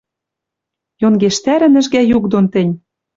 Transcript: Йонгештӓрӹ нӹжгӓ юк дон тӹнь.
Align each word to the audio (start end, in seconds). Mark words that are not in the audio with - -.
Йонгештӓрӹ 1.01 1.67
нӹжгӓ 1.73 2.01
юк 2.17 2.23
дон 2.31 2.45
тӹнь. 2.53 2.73